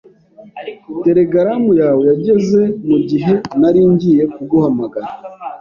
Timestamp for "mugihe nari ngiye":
2.87-4.23